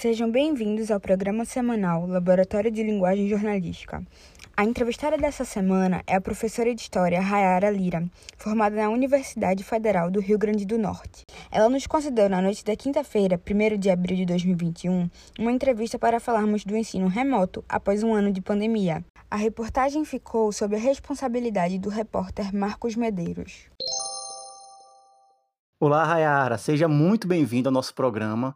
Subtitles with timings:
[0.00, 4.00] Sejam bem-vindos ao programa semanal Laboratório de Linguagem Jornalística.
[4.56, 10.08] A entrevistada dessa semana é a professora de História Rayara Lira, formada na Universidade Federal
[10.08, 11.24] do Rio Grande do Norte.
[11.50, 16.20] Ela nos concedeu na noite da quinta-feira, 1 de abril de 2021, uma entrevista para
[16.20, 19.04] falarmos do ensino remoto após um ano de pandemia.
[19.28, 23.66] A reportagem ficou sob a responsabilidade do repórter Marcos Medeiros.
[25.80, 28.54] Olá, Rayara, seja muito bem-vindo ao nosso programa.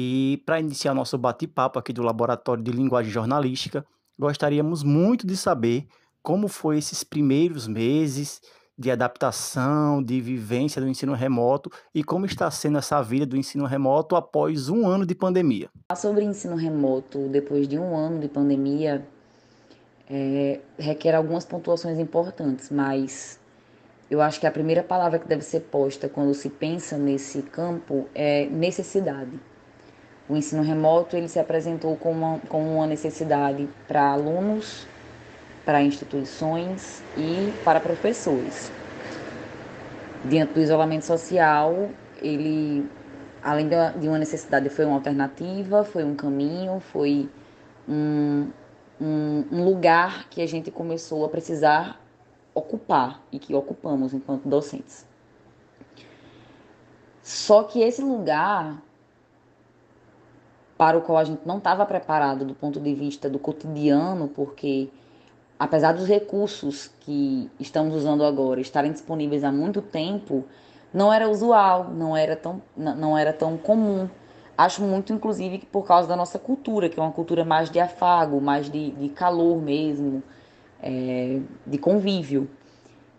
[0.00, 3.84] E para iniciar nosso bate-papo aqui do Laboratório de Linguagem Jornalística,
[4.16, 5.88] gostaríamos muito de saber
[6.22, 8.40] como foi esses primeiros meses
[8.78, 13.64] de adaptação, de vivência do ensino remoto e como está sendo essa vida do ensino
[13.64, 15.68] remoto após um ano de pandemia.
[15.96, 19.04] Sobre ensino remoto, depois de um ano de pandemia,
[20.08, 23.40] é, requer algumas pontuações importantes, mas
[24.08, 28.06] eu acho que a primeira palavra que deve ser posta quando se pensa nesse campo
[28.14, 29.40] é necessidade.
[30.28, 34.86] O ensino remoto ele se apresentou como uma, como uma necessidade para alunos,
[35.64, 38.70] para instituições e para professores.
[40.24, 41.88] Diante do isolamento social,
[42.20, 42.86] ele,
[43.42, 47.28] além de uma necessidade, foi uma alternativa, foi um caminho, foi
[47.88, 48.48] um,
[49.00, 51.98] um, um lugar que a gente começou a precisar
[52.54, 55.06] ocupar e que ocupamos enquanto docentes.
[57.22, 58.82] Só que esse lugar
[60.78, 64.88] para o qual a gente não estava preparado do ponto de vista do cotidiano, porque
[65.58, 70.44] apesar dos recursos que estamos usando agora estarem disponíveis há muito tempo,
[70.94, 74.08] não era usual, não era tão, não era tão comum.
[74.56, 77.80] Acho muito, inclusive, que por causa da nossa cultura, que é uma cultura mais de
[77.80, 80.22] afago, mais de, de calor mesmo,
[80.80, 82.48] é, de convívio.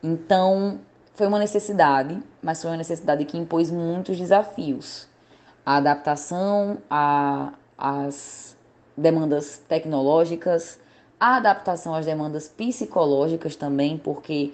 [0.02, 0.80] Então,
[1.14, 5.09] foi uma necessidade, mas foi uma necessidade que impôs muitos desafios
[5.70, 6.80] a adaptação
[7.78, 8.58] às
[8.98, 10.80] demandas tecnológicas,
[11.20, 14.52] a adaptação às demandas psicológicas também, porque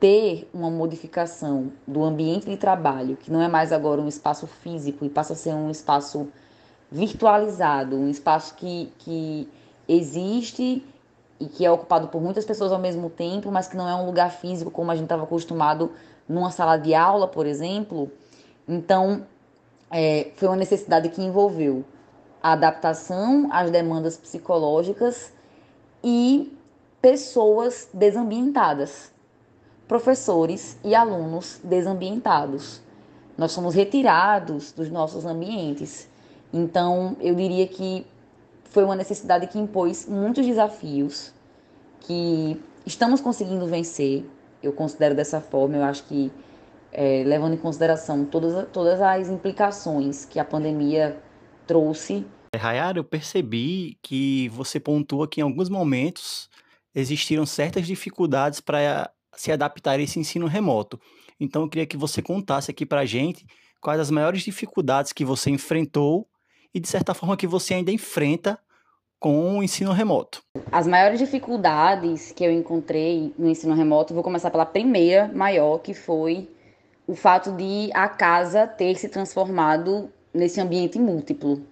[0.00, 5.04] ter uma modificação do ambiente de trabalho, que não é mais agora um espaço físico
[5.04, 6.26] e passa a ser um espaço
[6.90, 9.48] virtualizado, um espaço que, que
[9.86, 10.84] existe
[11.38, 14.06] e que é ocupado por muitas pessoas ao mesmo tempo, mas que não é um
[14.06, 15.92] lugar físico como a gente estava acostumado
[16.28, 18.10] numa sala de aula, por exemplo.
[18.66, 19.24] Então,
[19.92, 21.84] é, foi uma necessidade que envolveu
[22.42, 25.32] a adaptação às demandas psicológicas
[26.02, 26.56] e
[27.00, 29.12] pessoas desambientadas,
[29.86, 32.80] professores e alunos desambientados.
[33.36, 36.08] Nós somos retirados dos nossos ambientes.
[36.52, 38.06] Então, eu diria que
[38.64, 41.32] foi uma necessidade que impôs muitos desafios
[42.00, 44.24] que estamos conseguindo vencer.
[44.62, 46.32] Eu considero dessa forma, eu acho que
[46.92, 51.18] é, levando em consideração todas, todas as implicações que a pandemia
[51.66, 52.24] trouxe.
[52.54, 56.50] É, Rayara, eu percebi que você pontua que em alguns momentos
[56.94, 61.00] existiram certas dificuldades para se adaptar a esse ensino remoto.
[61.40, 63.46] Então eu queria que você contasse aqui para a gente
[63.80, 66.28] quais as maiores dificuldades que você enfrentou
[66.74, 68.58] e de certa forma que você ainda enfrenta
[69.18, 70.42] com o ensino remoto.
[70.70, 75.94] As maiores dificuldades que eu encontrei no ensino remoto, vou começar pela primeira maior, que
[75.94, 76.48] foi
[77.06, 81.62] o fato de a casa ter se transformado nesse ambiente múltiplo.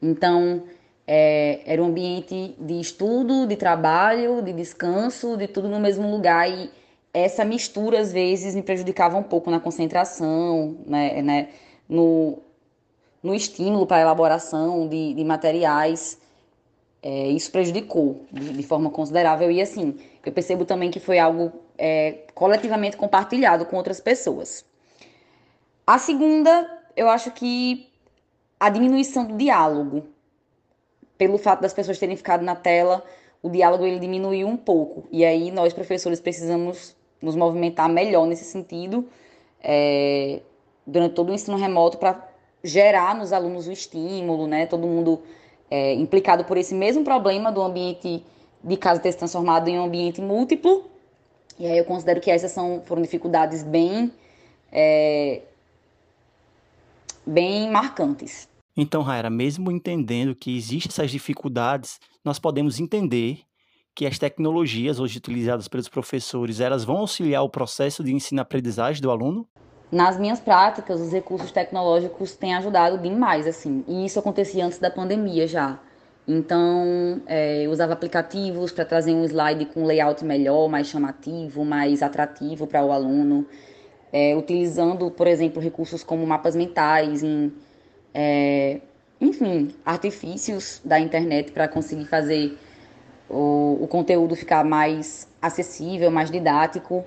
[0.00, 0.62] Então,
[1.06, 6.48] é, era um ambiente de estudo, de trabalho, de descanso, de tudo no mesmo lugar
[6.50, 6.70] e
[7.12, 11.48] essa mistura às vezes me prejudicava um pouco na concentração, né, né
[11.88, 12.38] no,
[13.22, 16.18] no estímulo para a elaboração de, de materiais.
[17.02, 19.96] É, isso prejudicou de, de, forma considerável e assim
[20.26, 24.66] eu percebo também que foi algo é, coletivamente compartilhado com outras pessoas.
[25.86, 27.88] A segunda, eu acho que
[28.58, 30.04] a diminuição do diálogo.
[31.16, 33.02] Pelo fato das pessoas terem ficado na tela,
[33.42, 35.08] o diálogo ele diminuiu um pouco.
[35.10, 39.08] E aí nós, professores, precisamos nos movimentar melhor nesse sentido
[39.60, 40.40] é,
[40.86, 42.28] durante todo o ensino remoto para
[42.62, 44.66] gerar nos alunos o estímulo, né?
[44.66, 45.22] Todo mundo
[45.70, 48.24] é, implicado por esse mesmo problema do ambiente
[48.62, 50.90] de casa ter se transformado em um ambiente múltiplo.
[51.58, 54.12] E aí eu considero que essas são, foram dificuldades bem
[54.70, 55.42] é,
[57.26, 58.48] bem marcantes.
[58.76, 63.40] Então, Raira, mesmo entendendo que existem essas dificuldades, nós podemos entender
[63.94, 69.10] que as tecnologias hoje utilizadas pelos professores, elas vão auxiliar o processo de ensino-aprendizagem do
[69.10, 69.48] aluno?
[69.90, 73.84] Nas minhas práticas, os recursos tecnológicos têm ajudado demais, assim.
[73.88, 75.80] E isso acontecia antes da pandemia já.
[76.28, 82.02] Então, é, eu usava aplicativos para trazer um slide com layout melhor, mais chamativo, mais
[82.02, 83.46] atrativo para o aluno
[84.12, 87.52] é, utilizando, por exemplo, recursos como mapas mentais, em,
[88.14, 88.80] é,
[89.20, 92.56] enfim, artifícios da internet para conseguir fazer
[93.28, 97.04] o, o, conteúdo ficar mais acessível, mais didático.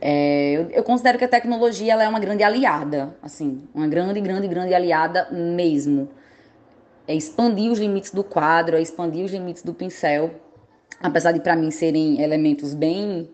[0.00, 4.20] É, eu, eu, considero que a tecnologia ela é uma grande aliada, assim, uma grande,
[4.20, 6.08] grande, grande aliada mesmo.
[7.08, 10.30] É expandir os limites do quadro, é expandir os limites do pincel,
[11.00, 13.30] apesar de para mim serem elementos bem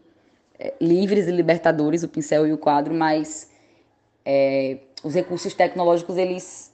[0.59, 3.50] é, livres e libertadores, o pincel e o quadro, mas
[4.25, 6.73] é, os recursos tecnológicos eles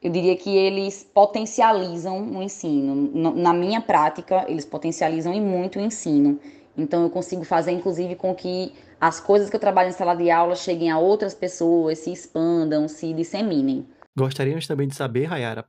[0.00, 3.10] eu diria que eles potencializam o ensino.
[3.34, 6.38] Na minha prática, eles potencializam e muito o ensino.
[6.76, 10.30] Então, eu consigo fazer, inclusive, com que as coisas que eu trabalho em sala de
[10.30, 13.84] aula cheguem a outras pessoas, se expandam, se disseminem.
[14.16, 15.64] Gostaríamos também de saber, Rayara,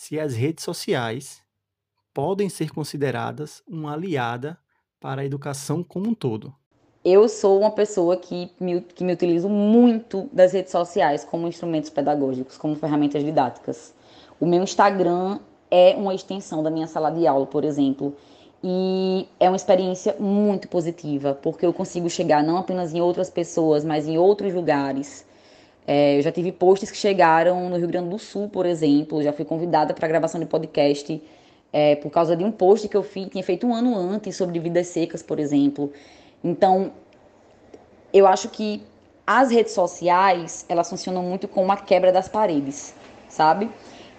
[0.00, 1.42] se as redes sociais
[2.14, 4.56] podem ser consideradas uma aliada
[4.98, 6.54] para a educação como um todo
[7.04, 11.90] eu sou uma pessoa que me, que me utilizo muito das redes sociais como instrumentos
[11.90, 13.94] pedagógicos, como ferramentas didáticas.
[14.38, 15.38] O meu Instagram
[15.70, 18.14] é uma extensão da minha sala de aula, por exemplo,
[18.62, 23.82] e é uma experiência muito positiva, porque eu consigo chegar não apenas em outras pessoas,
[23.82, 25.24] mas em outros lugares.
[25.92, 29.32] É, eu já tive posts que chegaram no Rio Grande do Sul, por exemplo, já
[29.32, 31.20] fui convidada para gravação de podcast
[31.72, 34.56] é, por causa de um post que eu fiz, tinha feito um ano antes sobre
[34.60, 35.92] vidas secas, por exemplo.
[36.44, 36.92] Então,
[38.12, 38.84] eu acho que
[39.26, 42.94] as redes sociais, elas funcionam muito como uma quebra das paredes,
[43.28, 43.68] sabe?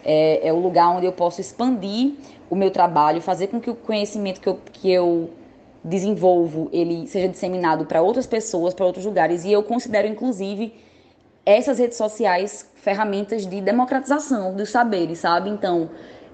[0.03, 2.15] É, é, o lugar onde eu posso expandir
[2.49, 5.29] o meu trabalho, fazer com que o conhecimento que eu, que eu
[5.81, 9.45] desenvolvo, ele seja disseminado para outras pessoas, para outros lugares.
[9.45, 10.90] E eu considero, inclusive,
[11.45, 15.49] essas redes sociais ferramentas de democratização dos saberes, sabe?
[15.49, 15.89] Então,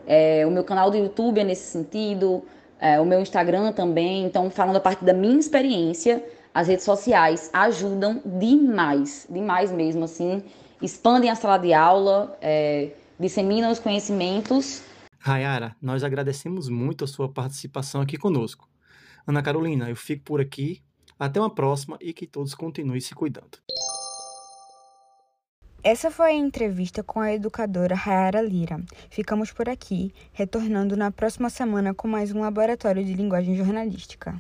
[0.06, 2.44] é, o meu canal do YouTube é nesse sentido,
[2.80, 4.25] é, o meu Instagram também.
[4.25, 6.24] Então, falando a partir da minha experiência,
[6.54, 10.44] as redes sociais ajudam demais, demais mesmo, assim,
[10.81, 14.81] expandem a sala de aula, é, disseminam os conhecimentos.
[15.19, 18.68] Rayara, nós agradecemos muito a sua participação aqui conosco.
[19.25, 20.81] Ana Carolina, eu fico por aqui.
[21.19, 23.57] Até uma próxima e que todos continuem se cuidando.
[25.83, 28.81] Essa foi a entrevista com a educadora Rayara Lira.
[29.09, 34.38] Ficamos por aqui, retornando na próxima semana com mais um laboratório de linguagem jornalística.